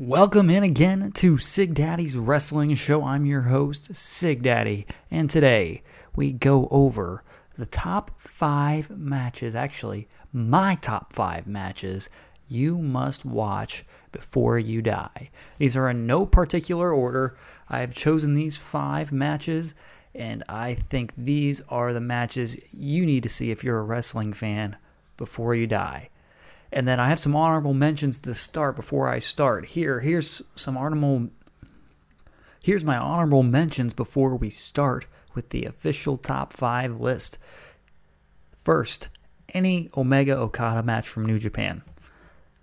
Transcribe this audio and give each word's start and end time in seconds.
Welcome 0.00 0.48
in 0.48 0.62
again 0.62 1.12
to 1.16 1.36
Sig 1.36 1.74
Daddy's 1.74 2.16
Wrestling 2.16 2.72
Show. 2.72 3.04
I'm 3.04 3.26
your 3.26 3.42
host, 3.42 3.94
Sig 3.94 4.42
Daddy, 4.42 4.86
and 5.10 5.28
today 5.28 5.82
we 6.16 6.32
go 6.32 6.68
over 6.70 7.22
the 7.58 7.66
top 7.66 8.10
five 8.16 8.88
matches, 8.88 9.54
actually, 9.54 10.08
my 10.32 10.76
top 10.76 11.12
five 11.12 11.46
matches 11.46 12.08
you 12.48 12.78
must 12.78 13.26
watch 13.26 13.84
before 14.10 14.58
you 14.58 14.80
die. 14.80 15.28
These 15.58 15.76
are 15.76 15.90
in 15.90 16.06
no 16.06 16.24
particular 16.24 16.94
order. 16.94 17.36
I 17.68 17.80
have 17.80 17.92
chosen 17.92 18.32
these 18.32 18.56
five 18.56 19.12
matches, 19.12 19.74
and 20.14 20.42
I 20.48 20.76
think 20.76 21.12
these 21.18 21.60
are 21.68 21.92
the 21.92 22.00
matches 22.00 22.56
you 22.72 23.04
need 23.04 23.22
to 23.24 23.28
see 23.28 23.50
if 23.50 23.62
you're 23.62 23.80
a 23.80 23.82
wrestling 23.82 24.32
fan 24.32 24.76
before 25.18 25.54
you 25.54 25.66
die. 25.66 26.08
And 26.72 26.86
then 26.86 27.00
I 27.00 27.08
have 27.08 27.18
some 27.18 27.34
honorable 27.34 27.74
mentions 27.74 28.20
to 28.20 28.34
start 28.34 28.76
before 28.76 29.08
I 29.08 29.18
start. 29.18 29.66
Here, 29.66 30.00
here's 30.00 30.42
some 30.54 30.76
honorable 30.76 31.28
Here's 32.62 32.84
my 32.84 32.98
honorable 32.98 33.42
mentions 33.42 33.94
before 33.94 34.36
we 34.36 34.50
start 34.50 35.06
with 35.34 35.48
the 35.48 35.64
official 35.64 36.18
top 36.18 36.52
5 36.52 37.00
list. 37.00 37.38
First, 38.64 39.08
any 39.54 39.90
Omega 39.96 40.36
Okada 40.36 40.82
match 40.82 41.08
from 41.08 41.24
New 41.24 41.38
Japan. 41.38 41.82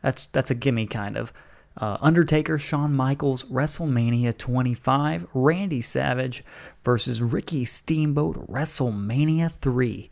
That's 0.04 0.28
that's 0.28 0.52
a 0.52 0.56
gimme 0.56 0.86
kind 0.86 1.18
of. 1.18 1.34
Uh, 1.76 1.98
Undertaker, 2.02 2.58
Shawn 2.58 2.94
Michaels, 2.94 3.44
WrestleMania 3.46 4.38
25, 4.38 5.28
Randy 5.34 5.82
Savage 5.82 6.44
versus 6.84 7.22
Ricky 7.22 7.66
Steamboat, 7.66 8.48
WrestleMania 8.48 9.52
3. 9.52 10.10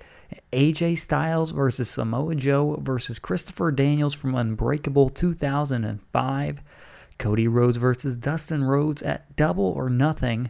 AJ 0.51 0.97
Styles 0.97 1.51
versus 1.51 1.89
Samoa 1.89 2.35
Joe 2.35 2.79
versus 2.81 3.19
Christopher 3.19 3.71
Daniels 3.71 4.13
from 4.13 4.35
Unbreakable 4.35 5.09
2005. 5.09 6.61
Cody 7.17 7.47
Rhodes 7.47 7.77
versus 7.77 8.17
Dustin 8.17 8.63
Rhodes 8.63 9.01
at 9.03 9.35
Double 9.35 9.65
or 9.65 9.89
Nothing. 9.89 10.49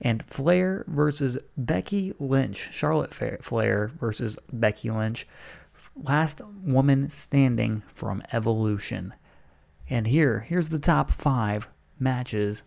And 0.00 0.22
Flair 0.24 0.84
versus 0.86 1.36
Becky 1.56 2.14
Lynch. 2.18 2.68
Charlotte 2.72 3.12
Flair 3.12 3.90
versus 3.98 4.38
Becky 4.52 4.90
Lynch. 4.90 5.26
Last 5.96 6.40
woman 6.62 7.10
standing 7.10 7.82
from 7.94 8.22
Evolution. 8.32 9.12
And 9.88 10.06
here, 10.06 10.40
here's 10.40 10.70
the 10.70 10.78
top 10.78 11.10
five 11.10 11.68
matches 11.98 12.62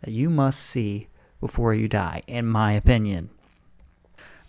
that 0.00 0.10
you 0.10 0.30
must 0.30 0.60
see 0.60 1.08
before 1.40 1.74
you 1.74 1.86
die, 1.88 2.22
in 2.26 2.46
my 2.46 2.72
opinion. 2.72 3.28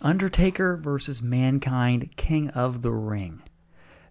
Undertaker 0.04 0.76
versus 0.76 1.22
Mankind, 1.22 2.10
King 2.18 2.50
of 2.50 2.82
the 2.82 2.92
Ring. 2.92 3.42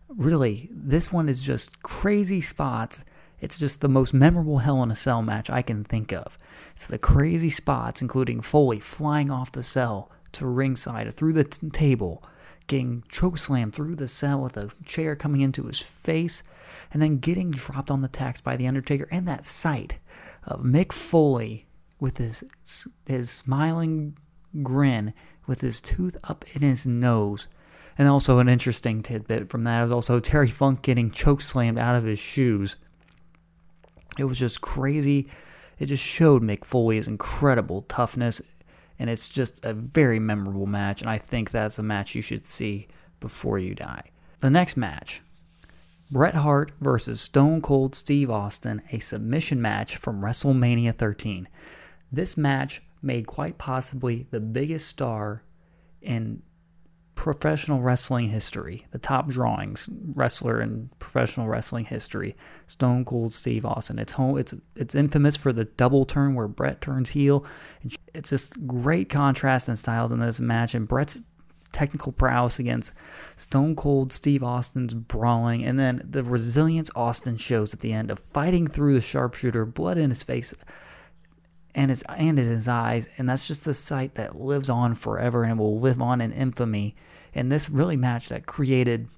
Really, 0.08 0.70
this 0.72 1.12
one 1.12 1.28
is 1.28 1.42
just 1.42 1.82
crazy 1.82 2.40
spots. 2.40 3.04
It's 3.40 3.58
just 3.58 3.82
the 3.82 3.90
most 3.90 4.14
memorable 4.14 4.58
Hell 4.58 4.82
in 4.82 4.90
a 4.90 4.96
Cell 4.96 5.20
match 5.20 5.50
I 5.50 5.60
can 5.60 5.84
think 5.84 6.12
of. 6.12 6.38
It's 6.72 6.86
the 6.86 6.96
crazy 6.96 7.50
spots, 7.50 8.00
including 8.00 8.40
Foley 8.40 8.80
flying 8.80 9.30
off 9.30 9.52
the 9.52 9.62
cell 9.62 10.10
to 10.32 10.46
ringside 10.46 11.12
through 11.14 11.34
the 11.34 11.44
t- 11.44 11.68
table, 11.68 12.24
getting 12.68 13.04
chokeslammed 13.12 13.74
through 13.74 13.96
the 13.96 14.08
cell 14.08 14.40
with 14.40 14.56
a 14.56 14.70
chair 14.86 15.14
coming 15.14 15.42
into 15.42 15.64
his 15.64 15.80
face, 15.80 16.42
and 16.90 17.02
then 17.02 17.18
getting 17.18 17.50
dropped 17.50 17.90
on 17.90 18.00
the 18.00 18.08
tacks 18.08 18.40
by 18.40 18.56
the 18.56 18.66
Undertaker. 18.66 19.08
And 19.10 19.28
that 19.28 19.44
sight 19.44 19.96
of 20.44 20.62
Mick 20.62 20.90
Foley 20.90 21.66
with 22.00 22.16
his 22.16 22.42
his 23.06 23.28
smiling 23.28 24.16
grin 24.62 25.12
with 25.46 25.60
his 25.60 25.80
tooth 25.80 26.16
up 26.24 26.44
in 26.54 26.62
his 26.62 26.86
nose. 26.86 27.48
And 27.98 28.08
also 28.08 28.38
an 28.38 28.48
interesting 28.48 29.02
tidbit 29.02 29.48
from 29.50 29.64
that 29.64 29.84
is 29.84 29.90
also 29.90 30.20
Terry 30.20 30.48
Funk 30.48 30.82
getting 30.82 31.10
choke 31.10 31.42
slammed 31.42 31.78
out 31.78 31.96
of 31.96 32.04
his 32.04 32.18
shoes. 32.18 32.76
It 34.18 34.24
was 34.24 34.38
just 34.38 34.60
crazy. 34.60 35.28
It 35.78 35.86
just 35.86 36.02
showed 36.02 36.42
Mick 36.42 36.64
Foley's 36.64 37.08
incredible 37.08 37.82
toughness, 37.82 38.40
and 38.98 39.10
it's 39.10 39.28
just 39.28 39.64
a 39.64 39.72
very 39.72 40.18
memorable 40.18 40.66
match. 40.66 41.00
And 41.00 41.10
I 41.10 41.18
think 41.18 41.50
that's 41.50 41.78
a 41.78 41.82
match 41.82 42.14
you 42.14 42.22
should 42.22 42.46
see 42.46 42.88
before 43.20 43.58
you 43.58 43.74
die. 43.74 44.10
The 44.40 44.50
next 44.50 44.76
match 44.76 45.22
Bret 46.10 46.34
Hart 46.34 46.72
versus 46.80 47.22
Stone 47.22 47.62
Cold 47.62 47.94
Steve 47.94 48.30
Austin, 48.30 48.82
a 48.92 48.98
submission 48.98 49.62
match 49.62 49.96
from 49.96 50.20
WrestleMania 50.20 50.94
13. 50.94 51.48
This 52.12 52.36
match 52.36 52.82
made 53.02 53.26
quite 53.26 53.58
possibly 53.58 54.26
the 54.30 54.40
biggest 54.40 54.88
star 54.88 55.42
in 56.00 56.42
professional 57.14 57.80
wrestling 57.80 58.28
history, 58.28 58.86
the 58.90 58.98
top 58.98 59.28
drawings 59.28 59.88
wrestler 60.14 60.60
in 60.60 60.88
professional 60.98 61.46
wrestling 61.46 61.84
history, 61.84 62.34
Stone 62.66 63.04
Cold 63.04 63.32
Steve 63.32 63.64
Austin. 63.64 63.98
It's 63.98 64.12
home. 64.12 64.38
It's 64.38 64.54
it's 64.74 64.94
infamous 64.94 65.36
for 65.36 65.52
the 65.52 65.64
double 65.64 66.04
turn 66.04 66.34
where 66.34 66.48
Bret 66.48 66.80
turns 66.80 67.10
heel. 67.10 67.44
It's 68.14 68.30
just 68.30 68.66
great 68.66 69.08
contrast 69.08 69.68
in 69.68 69.76
styles 69.76 70.10
in 70.10 70.20
this 70.20 70.40
match, 70.40 70.74
and 70.74 70.88
Bret's 70.88 71.22
technical 71.72 72.12
prowess 72.12 72.58
against 72.58 72.94
Stone 73.36 73.76
Cold 73.76 74.12
Steve 74.12 74.42
Austin's 74.42 74.94
brawling, 74.94 75.64
and 75.64 75.78
then 75.78 76.06
the 76.08 76.22
resilience 76.22 76.90
Austin 76.96 77.36
shows 77.36 77.72
at 77.72 77.80
the 77.80 77.92
end 77.92 78.10
of 78.10 78.18
fighting 78.32 78.66
through 78.66 78.94
the 78.94 79.00
sharpshooter, 79.00 79.64
blood 79.64 79.98
in 79.98 80.10
his 80.10 80.22
face 80.22 80.54
and 81.74 81.90
his 81.90 82.02
and 82.08 82.38
in 82.38 82.46
his 82.46 82.68
eyes, 82.68 83.08
and 83.16 83.28
that's 83.28 83.46
just 83.46 83.64
the 83.64 83.74
sight 83.74 84.14
that 84.14 84.40
lives 84.40 84.68
on 84.68 84.94
forever 84.94 85.44
and 85.44 85.58
will 85.58 85.80
live 85.80 86.00
on 86.00 86.20
in 86.20 86.32
infamy. 86.32 86.94
And 87.34 87.50
this 87.50 87.70
really 87.70 87.96
match 87.96 88.28
that 88.28 88.46
created 88.46 89.08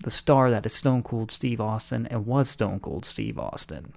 the 0.00 0.10
star 0.10 0.50
that 0.50 0.66
is 0.66 0.74
Stone 0.74 1.04
Cold 1.04 1.30
Steve 1.30 1.60
Austin 1.60 2.06
and 2.06 2.26
was 2.26 2.50
Stone 2.50 2.80
Cold 2.80 3.04
Steve 3.04 3.38
Austin. 3.38 3.94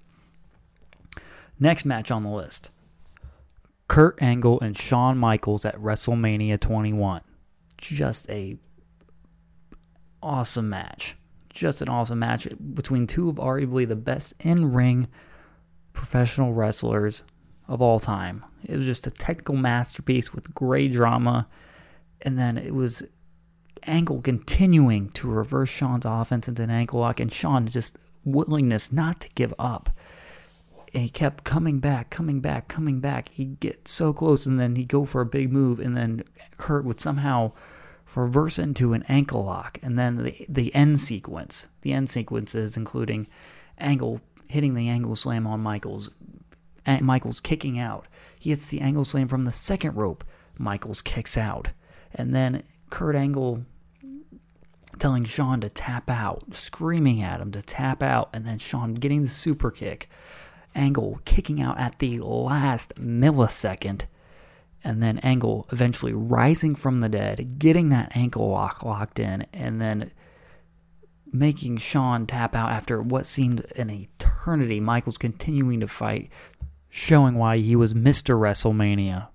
Next 1.59 1.85
match 1.85 2.11
on 2.11 2.23
the 2.23 2.29
list. 2.29 2.69
Kurt 3.87 4.21
Angle 4.21 4.59
and 4.61 4.77
Shawn 4.77 5.17
Michaels 5.17 5.65
at 5.65 5.75
WrestleMania 5.77 6.59
21. 6.59 7.21
Just 7.77 8.29
a 8.29 8.57
awesome 10.23 10.69
match. 10.69 11.15
Just 11.53 11.81
an 11.81 11.89
awesome 11.89 12.19
match 12.19 12.47
between 12.73 13.07
two 13.07 13.29
of 13.29 13.35
arguably 13.35 13.87
the 13.87 13.95
best 13.95 14.33
in-ring 14.39 15.07
professional 15.93 16.53
wrestlers 16.53 17.23
of 17.67 17.81
all 17.81 17.99
time. 17.99 18.43
It 18.63 18.75
was 18.75 18.85
just 18.85 19.07
a 19.07 19.11
technical 19.11 19.55
masterpiece 19.55 20.33
with 20.33 20.53
great 20.53 20.91
drama. 20.91 21.47
And 22.21 22.37
then 22.37 22.57
it 22.57 22.73
was 22.73 23.03
Angle 23.83 24.21
continuing 24.21 25.09
to 25.11 25.27
reverse 25.27 25.69
Shawn's 25.69 26.05
offense 26.05 26.47
into 26.47 26.63
an 26.63 26.69
ankle 26.69 26.99
lock, 26.99 27.19
and 27.19 27.31
Shawn 27.31 27.67
just 27.67 27.97
willingness 28.23 28.91
not 28.91 29.21
to 29.21 29.29
give 29.35 29.53
up. 29.59 29.89
And 30.93 31.03
he 31.03 31.09
kept 31.09 31.43
coming 31.43 31.79
back, 31.79 32.09
coming 32.09 32.39
back, 32.39 32.67
coming 32.67 32.99
back. 32.99 33.29
He'd 33.29 33.59
get 33.59 33.87
so 33.87 34.13
close, 34.13 34.45
and 34.45 34.59
then 34.59 34.75
he'd 34.75 34.87
go 34.87 35.05
for 35.05 35.21
a 35.21 35.25
big 35.25 35.51
move, 35.51 35.79
and 35.79 35.95
then 35.95 36.23
Kurt 36.57 36.85
would 36.85 36.99
somehow 36.99 37.51
reverse 38.15 38.57
into 38.57 38.93
an 38.93 39.03
ankle 39.09 39.43
lock. 39.43 39.77
And 39.83 39.99
then 39.99 40.23
the 40.23 40.45
the 40.47 40.73
end 40.73 40.99
sequence, 40.99 41.67
the 41.81 41.93
end 41.93 42.09
sequences, 42.09 42.77
including 42.77 43.27
Angle 43.77 44.21
hitting 44.47 44.73
the 44.73 44.89
angle 44.89 45.15
slam 45.15 45.45
on 45.47 45.59
Michaels, 45.59 46.09
Michaels 47.01 47.40
kicking 47.40 47.79
out. 47.79 48.07
He 48.40 48.51
hits 48.51 48.68
the 48.68 48.81
angle 48.81 49.06
slam 49.06 49.28
from 49.28 49.46
the 49.46 49.51
second 49.51 49.96
rope. 49.96 50.23
Michaels 50.57 51.01
kicks 51.01 51.38
out. 51.38 51.69
And 52.13 52.34
then 52.34 52.63
Kurt 52.90 53.16
Angle 53.16 53.66
telling 55.00 55.25
Shawn 55.25 55.62
to 55.62 55.69
tap 55.69 56.09
out, 56.09 56.44
screaming 56.53 57.22
at 57.22 57.41
him 57.41 57.51
to 57.51 57.62
tap 57.62 58.01
out, 58.01 58.29
and 58.34 58.46
then 58.46 58.57
Shawn 58.57 58.94
getting 58.94 59.22
the 59.22 59.29
super 59.29 59.72
kick. 59.72 60.09
Angle 60.73 61.19
kicking 61.25 61.62
out 61.62 61.79
at 61.79 62.00
the 62.00 62.19
last 62.19 62.96
millisecond, 62.96 64.03
and 64.84 65.02
then 65.02 65.19
Angle 65.19 65.67
eventually 65.72 66.13
rising 66.13 66.75
from 66.75 67.00
the 67.00 67.09
dead, 67.09 67.59
getting 67.59 67.90
that 67.90 68.16
ankle 68.16 68.50
lock 68.50 68.84
locked 68.84 69.19
in, 69.19 69.46
and 69.53 69.81
then 69.81 70.12
making 71.31 71.78
Shawn 71.78 72.28
tap 72.28 72.56
out 72.56 72.72
after 72.72 73.02
what 73.02 73.25
seemed 73.25 73.66
an 73.75 73.90
eternity. 73.90 74.79
Michaels 74.79 75.17
continuing 75.17 75.79
to 75.81 75.88
fight, 75.88 76.29
showing 76.95 77.35
why 77.35 77.57
he 77.57 77.75
was 77.75 77.93
Mr. 77.93 78.39
WrestleMania. 78.39 79.27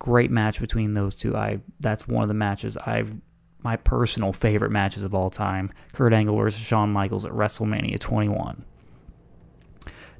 Great 0.00 0.32
match 0.32 0.60
between 0.60 0.92
those 0.92 1.14
two. 1.14 1.36
I 1.36 1.60
that's 1.78 2.08
one 2.08 2.22
of 2.22 2.28
the 2.28 2.34
matches 2.34 2.76
I've 2.76 3.14
my 3.62 3.76
personal 3.76 4.32
favorite 4.32 4.72
matches 4.72 5.04
of 5.04 5.14
all 5.14 5.30
time. 5.30 5.72
Kurt 5.92 6.12
Angle 6.12 6.36
versus 6.36 6.60
Shawn 6.60 6.92
Michaels 6.92 7.24
at 7.24 7.30
WrestleMania 7.30 8.00
21. 8.00 8.64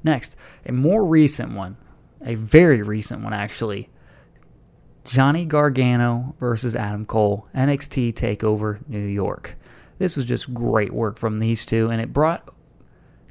Next, 0.05 0.37
a 0.65 0.71
more 0.71 1.03
recent 1.03 1.51
one, 1.51 1.75
a 2.21 2.35
very 2.35 2.81
recent 2.81 3.21
one 3.21 3.33
actually. 3.33 3.89
Johnny 5.03 5.43
Gargano 5.43 6.35
versus 6.39 6.73
Adam 6.73 7.05
Cole, 7.05 7.49
NXT 7.53 8.13
TakeOver 8.13 8.79
New 8.87 9.05
York. 9.05 9.57
This 9.99 10.15
was 10.15 10.25
just 10.25 10.53
great 10.53 10.93
work 10.93 11.19
from 11.19 11.37
these 11.37 11.65
two, 11.65 11.89
and 11.89 11.99
it 11.99 12.13
brought 12.13 12.49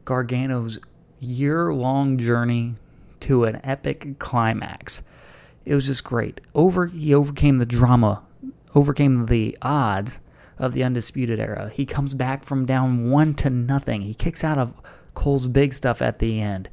Gargano's 0.05 0.79
year 1.21 1.73
long 1.73 2.19
journey 2.19 2.75
to 3.25 3.45
an 3.45 3.61
epic 3.65 4.19
climax. 4.19 5.03
It 5.65 5.75
was 5.75 5.87
just 5.87 6.05
great. 6.05 6.41
Over 6.55 6.87
he 6.87 7.15
overcame 7.15 7.59
the 7.59 7.67
drama, 7.67 8.23
overcame 8.75 9.27
the 9.27 9.57
odds 9.63 10.19
of 10.59 10.73
the 10.73 10.85
undisputed 10.85 11.41
era. 11.41 11.69
He 11.69 11.85
comes 11.87 12.15
back 12.15 12.45
from 12.45 12.67
down 12.67 13.11
one 13.11 13.35
to 13.37 13.51
nothing. 13.51 14.03
He 14.03 14.15
kicks 14.15 14.45
out 14.45 14.59
of 14.59 14.73
Cole's 15.15 15.47
big 15.47 15.73
stuff 15.73 16.03
at 16.03 16.19
the 16.19 16.41
end. 16.41 16.69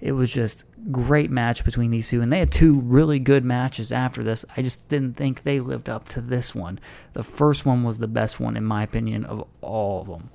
it 0.00 0.12
was 0.12 0.30
just 0.30 0.64
great 0.92 1.30
match 1.30 1.64
between 1.64 1.90
these 1.90 2.08
two 2.08 2.20
and 2.22 2.32
they 2.32 2.38
had 2.38 2.52
two 2.52 2.80
really 2.80 3.18
good 3.18 3.44
matches 3.44 3.90
after 3.90 4.22
this 4.22 4.44
i 4.56 4.62
just 4.62 4.86
didn't 4.88 5.14
think 5.16 5.42
they 5.42 5.58
lived 5.58 5.88
up 5.88 6.04
to 6.06 6.20
this 6.20 6.54
one 6.54 6.78
the 7.14 7.22
first 7.22 7.66
one 7.66 7.82
was 7.82 7.98
the 7.98 8.06
best 8.06 8.38
one 8.38 8.56
in 8.56 8.64
my 8.64 8.82
opinion 8.84 9.24
of 9.24 9.46
all 9.62 10.02
of 10.02 10.06
them 10.06 10.30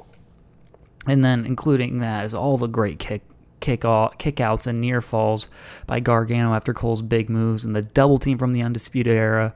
and 1.07 1.23
then 1.23 1.45
including 1.45 1.99
that 1.99 2.25
is 2.25 2.33
all 2.33 2.57
the 2.57 2.67
great 2.67 2.99
kick 2.99 3.21
kick 3.61 3.85
off, 3.85 4.17
kickouts 4.17 4.67
and 4.67 4.81
near 4.81 4.99
falls 4.99 5.47
by 5.87 6.01
Gargano 6.01 6.53
after 6.53 6.73
Cole's 6.73 7.01
big 7.01 7.29
moves 7.29 7.63
and 7.63 7.75
the 7.75 7.81
double 7.81 8.19
team 8.19 8.37
from 8.37 8.51
the 8.51 8.63
Undisputed 8.63 9.15
Era. 9.15 9.53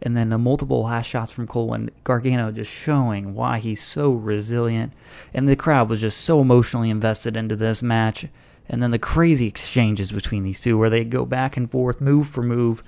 And 0.00 0.16
then 0.16 0.28
the 0.28 0.38
multiple 0.38 0.84
last 0.84 1.06
shots 1.06 1.32
from 1.32 1.48
Cole 1.48 1.74
and 1.74 1.90
Gargano 2.04 2.52
just 2.52 2.70
showing 2.70 3.34
why 3.34 3.58
he's 3.58 3.82
so 3.82 4.12
resilient. 4.12 4.92
And 5.34 5.48
the 5.48 5.56
crowd 5.56 5.88
was 5.88 6.00
just 6.00 6.20
so 6.20 6.40
emotionally 6.40 6.88
invested 6.88 7.36
into 7.36 7.56
this 7.56 7.82
match. 7.82 8.24
And 8.68 8.82
then 8.82 8.92
the 8.92 8.98
crazy 8.98 9.46
exchanges 9.46 10.12
between 10.12 10.44
these 10.44 10.60
two 10.60 10.78
where 10.78 10.90
they 10.90 11.04
go 11.04 11.26
back 11.26 11.56
and 11.56 11.70
forth 11.70 12.00
move 12.00 12.28
for 12.28 12.42
move 12.42 12.82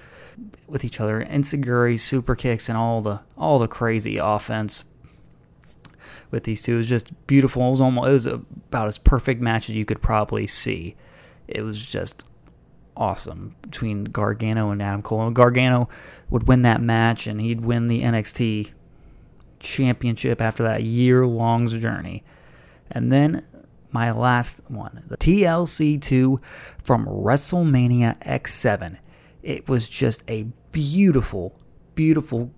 with 0.69 0.84
each 0.84 1.00
other. 1.00 1.25
Enzuigiri 1.25 1.99
super 1.99 2.37
kicks 2.37 2.69
and 2.69 2.78
all 2.78 3.02
the 3.02 3.20
all 3.37 3.58
the 3.58 3.67
crazy 3.67 4.19
offense 4.19 4.84
with 6.31 6.44
these 6.44 6.62
two. 6.62 6.75
It 6.75 6.79
was 6.79 6.88
just 6.88 7.27
beautiful. 7.27 7.67
It 7.67 7.71
was 7.71 7.81
almost 7.81 8.09
it 8.09 8.12
was 8.12 8.27
about 8.27 8.88
as 8.88 8.99
perfect 8.99 9.41
match 9.41 9.69
as 9.69 9.77
you 9.77 9.85
could 9.85 10.00
probably 10.00 10.47
see. 10.47 10.97
It 11.49 11.62
was 11.62 11.85
just 11.85 12.25
awesome 12.97 13.55
between 13.62 14.05
Gargano 14.05 14.71
and 14.71 14.82
Adam 14.82 15.03
Cole. 15.03 15.31
Gargano 15.31 15.88
would 16.29 16.47
win 16.47 16.62
that 16.62 16.82
match 16.82 17.27
and 17.27 17.41
he'd 17.41 17.61
win 17.61 17.88
the 17.88 18.03
NXT 18.03 18.71
championship 19.59 20.41
after 20.41 20.62
that 20.65 20.85
year 20.85 21.27
long 21.27 21.69
journey. 21.69 22.25
And 22.91 23.12
then 23.12 23.44
my 23.93 24.12
last 24.12 24.61
one, 24.69 25.03
the 25.09 25.17
TLC 25.17 26.00
2 26.00 26.41
from 26.82 27.06
WrestleMania 27.06 28.19
X7. 28.25 28.97
It 29.43 29.69
was 29.69 29.88
just 29.88 30.23
a 30.29 30.44
beautiful, 30.73 31.56
beautiful 31.94 32.50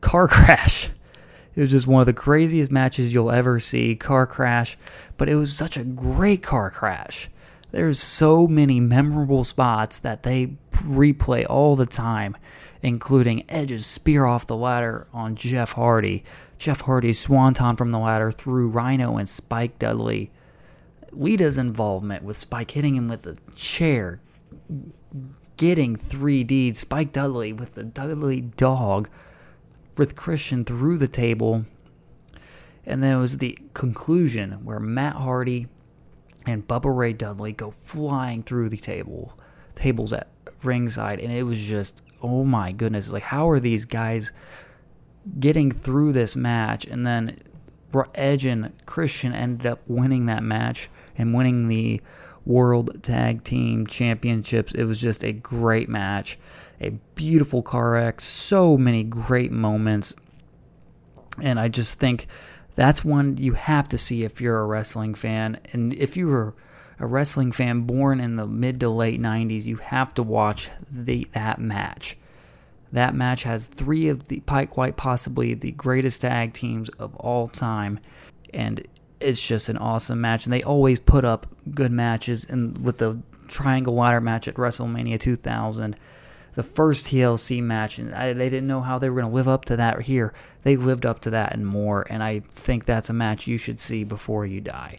car 0.00 0.28
crash. 0.28 0.90
It 1.56 1.62
was 1.62 1.70
just 1.70 1.86
one 1.86 2.00
of 2.00 2.06
the 2.06 2.12
craziest 2.12 2.70
matches 2.70 3.12
you'll 3.14 3.30
ever 3.30 3.58
see. 3.58 3.96
Car 3.96 4.26
crash, 4.26 4.76
but 5.16 5.28
it 5.28 5.36
was 5.36 5.56
such 5.56 5.78
a 5.78 5.84
great 5.84 6.42
car 6.42 6.70
crash. 6.70 7.30
There's 7.72 7.98
so 7.98 8.46
many 8.46 8.78
memorable 8.78 9.42
spots 9.42 9.98
that 10.00 10.22
they 10.22 10.52
replay 10.72 11.46
all 11.48 11.74
the 11.74 11.86
time, 11.86 12.36
including 12.82 13.44
Edge's 13.48 13.86
spear 13.86 14.26
off 14.26 14.46
the 14.46 14.56
ladder 14.56 15.06
on 15.12 15.34
Jeff 15.34 15.72
Hardy, 15.72 16.24
Jeff 16.58 16.82
Hardy's 16.82 17.18
swanton 17.18 17.76
from 17.76 17.90
the 17.90 17.98
ladder 17.98 18.30
through 18.30 18.68
Rhino 18.68 19.16
and 19.16 19.28
Spike 19.28 19.78
Dudley, 19.78 20.30
Lita's 21.10 21.58
involvement 21.58 22.22
with 22.22 22.36
Spike 22.36 22.70
hitting 22.70 22.96
him 22.96 23.08
with 23.08 23.26
a 23.26 23.36
chair, 23.54 24.20
getting 25.56 25.96
3D, 25.96 26.76
Spike 26.76 27.12
Dudley 27.12 27.52
with 27.52 27.74
the 27.74 27.84
Dudley 27.84 28.42
dog 28.42 29.08
with 29.96 30.16
Christian 30.16 30.64
through 30.64 30.98
the 30.98 31.08
table. 31.08 31.64
And 32.84 33.02
then 33.02 33.16
it 33.16 33.20
was 33.20 33.38
the 33.38 33.58
conclusion 33.74 34.52
where 34.64 34.80
Matt 34.80 35.16
Hardy 35.16 35.66
and 36.46 36.66
Bubba 36.66 36.96
Ray 36.96 37.12
Dudley 37.12 37.52
go 37.52 37.72
flying 37.72 38.42
through 38.42 38.68
the 38.68 38.76
table 38.76 39.38
tables 39.74 40.12
at 40.12 40.28
ringside 40.62 41.20
and 41.20 41.30
it 41.30 41.42
was 41.42 41.60
just 41.60 42.02
oh 42.22 42.42
my 42.42 42.72
goodness 42.72 43.12
like 43.12 43.22
how 43.22 43.48
are 43.50 43.60
these 43.60 43.84
guys 43.84 44.32
getting 45.38 45.70
through 45.70 46.12
this 46.12 46.34
match 46.34 46.86
and 46.86 47.04
then 47.04 47.36
Edge 48.14 48.44
and 48.44 48.72
Christian 48.84 49.32
ended 49.32 49.66
up 49.66 49.80
winning 49.86 50.26
that 50.26 50.42
match 50.42 50.90
and 51.16 51.34
winning 51.34 51.68
the 51.68 52.00
World 52.44 53.02
Tag 53.02 53.42
Team 53.42 53.86
Championships. 53.86 54.72
It 54.74 54.84
was 54.84 55.00
just 55.00 55.24
a 55.24 55.32
great 55.32 55.88
match 55.88 56.38
a 56.80 56.90
beautiful 57.14 57.62
car 57.62 57.92
wreck, 57.92 58.20
so 58.20 58.76
many 58.76 59.02
great 59.02 59.52
moments. 59.52 60.14
And 61.42 61.58
I 61.58 61.68
just 61.68 61.98
think 61.98 62.26
that's 62.74 63.04
one 63.04 63.36
you 63.36 63.52
have 63.54 63.88
to 63.88 63.98
see 63.98 64.24
if 64.24 64.40
you're 64.40 64.60
a 64.60 64.66
wrestling 64.66 65.14
fan. 65.14 65.58
And 65.72 65.94
if 65.94 66.16
you 66.16 66.28
were 66.28 66.54
a 66.98 67.06
wrestling 67.06 67.52
fan 67.52 67.82
born 67.82 68.20
in 68.20 68.36
the 68.36 68.46
mid 68.46 68.80
to 68.80 68.88
late 68.88 69.20
90s, 69.20 69.64
you 69.64 69.76
have 69.76 70.14
to 70.14 70.22
watch 70.22 70.70
the 70.90 71.26
that 71.32 71.60
match. 71.60 72.16
That 72.92 73.14
match 73.14 73.42
has 73.42 73.66
three 73.66 74.08
of 74.08 74.28
the 74.28 74.40
pike 74.40 74.70
quite 74.70 74.96
possibly 74.96 75.54
the 75.54 75.72
greatest 75.72 76.20
tag 76.20 76.52
teams 76.52 76.88
of 76.90 77.14
all 77.16 77.48
time, 77.48 77.98
and 78.54 78.86
it's 79.20 79.44
just 79.44 79.68
an 79.68 79.76
awesome 79.76 80.20
match. 80.20 80.46
And 80.46 80.52
they 80.52 80.62
always 80.62 80.98
put 80.98 81.24
up 81.24 81.46
good 81.74 81.90
matches, 81.90 82.44
and 82.44 82.78
with 82.78 82.98
the 82.98 83.18
triangle 83.48 83.94
ladder 83.94 84.20
match 84.20 84.48
at 84.48 84.54
WrestleMania 84.54 85.18
2000, 85.18 85.96
the 86.56 86.62
first 86.62 87.06
TLC 87.06 87.62
match, 87.62 87.98
and 87.98 88.14
I, 88.14 88.32
they 88.32 88.48
didn't 88.48 88.66
know 88.66 88.80
how 88.80 88.98
they 88.98 89.10
were 89.10 89.20
going 89.20 89.30
to 89.30 89.36
live 89.36 89.46
up 89.46 89.66
to 89.66 89.76
that 89.76 90.00
here. 90.00 90.32
They 90.62 90.76
lived 90.76 91.04
up 91.04 91.20
to 91.20 91.30
that 91.30 91.52
and 91.54 91.66
more, 91.66 92.06
and 92.08 92.22
I 92.22 92.40
think 92.54 92.86
that's 92.86 93.10
a 93.10 93.12
match 93.12 93.46
you 93.46 93.58
should 93.58 93.78
see 93.78 94.04
before 94.04 94.46
you 94.46 94.62
die. 94.62 94.98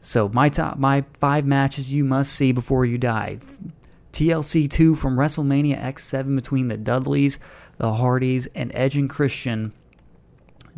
So 0.00 0.28
my 0.28 0.48
top, 0.48 0.78
my 0.78 1.04
five 1.20 1.46
matches 1.46 1.92
you 1.92 2.04
must 2.04 2.32
see 2.32 2.50
before 2.50 2.84
you 2.84 2.98
die. 2.98 3.38
TLC 4.12 4.68
2 4.68 4.96
from 4.96 5.16
WrestleMania 5.16 5.80
X7 5.80 6.34
between 6.34 6.66
the 6.66 6.76
Dudleys, 6.76 7.38
the 7.78 7.94
Hardys, 7.94 8.46
and 8.56 8.72
Edge 8.74 8.96
and 8.96 9.08
Christian. 9.08 9.72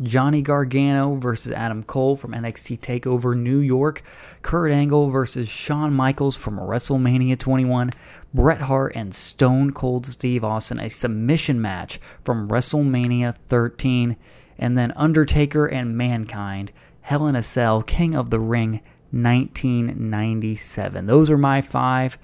Johnny 0.01 0.41
Gargano 0.41 1.15
versus 1.15 1.51
Adam 1.51 1.83
Cole 1.83 2.15
from 2.15 2.31
NXT 2.31 2.79
TakeOver 2.79 3.37
New 3.37 3.59
York. 3.59 4.03
Kurt 4.41 4.71
Angle 4.71 5.09
versus 5.09 5.47
Shawn 5.47 5.93
Michaels 5.93 6.35
from 6.35 6.57
WrestleMania 6.57 7.37
21. 7.37 7.91
Bret 8.33 8.61
Hart 8.61 8.93
and 8.95 9.13
Stone 9.13 9.73
Cold 9.73 10.07
Steve 10.07 10.43
Austin, 10.43 10.79
a 10.79 10.89
submission 10.89 11.61
match 11.61 11.99
from 12.23 12.49
WrestleMania 12.49 13.35
13, 13.47 14.15
and 14.57 14.77
then 14.77 14.91
Undertaker 14.95 15.67
and 15.67 15.95
Mankind, 15.95 16.71
Hell 17.01 17.27
in 17.27 17.35
a 17.35 17.43
Cell, 17.43 17.83
King 17.83 18.15
of 18.15 18.31
the 18.31 18.39
Ring, 18.39 18.81
1997. 19.11 21.05
Those 21.05 21.29
are 21.29 21.37
my 21.37 21.61
five. 21.61 22.17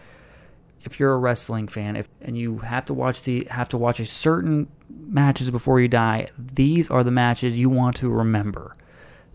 If 0.84 1.00
you're 1.00 1.14
a 1.14 1.18
wrestling 1.18 1.68
fan, 1.68 1.96
if 1.96 2.08
and 2.22 2.38
you 2.38 2.60
have 2.60 2.86
to 2.86 2.94
watch 2.94 3.24
the 3.24 3.48
have 3.50 3.70
to 3.70 3.78
watch 3.78 4.00
a 4.00 4.06
certain 4.06 4.68
matches 4.90 5.52
before 5.52 5.80
you 5.80 5.88
die, 5.88 6.28
these 6.38 6.90
are 6.90 7.04
the 7.04 7.12
matches 7.12 7.60
you 7.60 7.70
want 7.70 7.98
to 7.98 8.10
remember. 8.10 8.74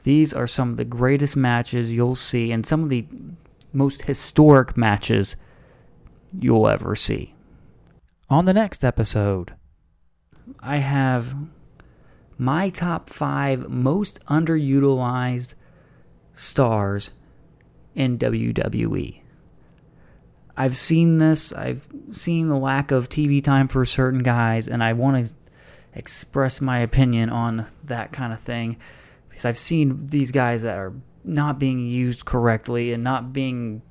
These 0.04 0.32
are 0.32 0.46
some 0.46 0.70
of 0.70 0.76
the 0.76 0.84
greatest 0.84 1.36
matches 1.36 1.92
you'll 1.92 2.14
see, 2.14 2.52
and 2.52 2.64
some 2.64 2.82
of 2.82 2.88
the 2.88 3.06
most 3.72 4.02
historic 4.02 4.76
matches 4.76 5.36
you'll 6.38 6.68
ever 6.68 6.94
see. 6.94 7.34
On 8.30 8.44
the 8.44 8.52
next 8.52 8.84
episode, 8.84 9.54
I 10.60 10.76
have 10.78 11.34
my 12.38 12.68
top 12.68 13.10
five 13.10 13.68
most 13.68 14.24
underutilized 14.26 15.54
stars 16.32 17.10
in 17.94 18.18
WWE. 18.18 19.20
I've 20.56 20.76
seen 20.76 21.18
this, 21.18 21.52
I've 21.52 21.86
seen 22.12 22.48
the 22.48 22.58
lack 22.58 22.90
of 22.90 23.08
TV 23.08 23.42
time 23.42 23.68
for 23.68 23.84
certain 23.84 24.22
guys, 24.22 24.68
and 24.68 24.82
I 24.82 24.92
want 24.92 25.26
to 25.26 25.34
express 25.94 26.60
my 26.60 26.80
opinion 26.80 27.30
on 27.30 27.66
that 27.84 28.12
kind 28.12 28.32
of 28.32 28.40
thing 28.40 28.76
because 29.28 29.44
I've 29.44 29.58
seen 29.58 30.06
these 30.06 30.30
guys 30.30 30.62
that 30.62 30.78
are 30.78 30.92
not 31.24 31.58
being 31.58 31.80
used 31.80 32.24
correctly 32.24 32.92
and 32.92 33.02
not 33.02 33.32
being 33.32 33.82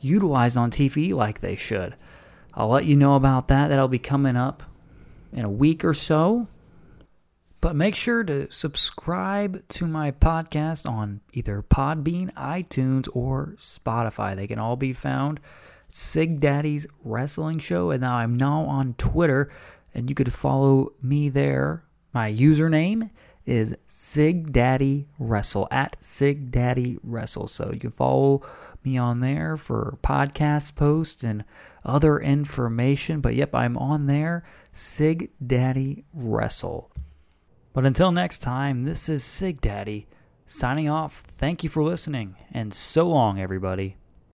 utilized 0.00 0.56
on 0.56 0.70
TV 0.70 1.12
like 1.12 1.40
they 1.40 1.56
should. 1.56 1.94
I'll 2.54 2.68
let 2.68 2.84
you 2.84 2.96
know 2.96 3.14
about 3.14 3.48
that. 3.48 3.68
That'll 3.68 3.88
be 3.88 3.98
coming 3.98 4.36
up 4.36 4.62
in 5.32 5.44
a 5.44 5.50
week 5.50 5.84
or 5.84 5.94
so. 5.94 6.48
But 7.60 7.74
make 7.74 7.96
sure 7.96 8.22
to 8.22 8.50
subscribe 8.50 9.66
to 9.70 9.86
my 9.86 10.12
podcast 10.12 10.88
on 10.88 11.20
either 11.32 11.62
Podbean, 11.62 12.32
iTunes, 12.34 13.08
or 13.12 13.54
Spotify. 13.58 14.36
They 14.36 14.46
can 14.46 14.60
all 14.60 14.76
be 14.76 14.92
found. 14.92 15.40
Sig 15.88 16.40
Daddy's 16.40 16.86
Wrestling 17.04 17.58
Show. 17.58 17.90
And 17.90 18.00
now 18.00 18.16
I'm 18.16 18.36
now 18.36 18.62
on 18.62 18.94
Twitter, 18.98 19.50
and 19.94 20.08
you 20.08 20.14
could 20.14 20.32
follow 20.32 20.92
me 21.02 21.28
there. 21.28 21.84
My 22.12 22.32
username 22.32 23.10
is 23.46 23.74
Sig 23.86 24.52
Daddy 24.52 25.06
Wrestle 25.18 25.68
at 25.70 25.96
Sig 26.00 26.50
Daddy 26.50 26.98
Wrestle. 27.02 27.48
So 27.48 27.70
you 27.72 27.80
can 27.80 27.90
follow 27.90 28.42
me 28.84 28.98
on 28.98 29.20
there 29.20 29.56
for 29.56 29.98
podcast 30.02 30.74
posts 30.74 31.24
and 31.24 31.44
other 31.84 32.18
information. 32.18 33.20
But 33.20 33.34
yep, 33.34 33.54
I'm 33.54 33.76
on 33.78 34.06
there. 34.06 34.44
Sig 34.72 35.30
Daddy 35.46 36.04
Wrestle. 36.12 36.90
But 37.72 37.86
until 37.86 38.12
next 38.12 38.38
time, 38.38 38.84
this 38.84 39.08
is 39.08 39.24
Sig 39.24 39.60
Daddy 39.60 40.06
signing 40.46 40.88
off. 40.88 41.22
Thank 41.28 41.62
you 41.62 41.70
for 41.70 41.82
listening, 41.84 42.36
and 42.52 42.72
so 42.72 43.08
long, 43.08 43.40
everybody. 43.40 43.96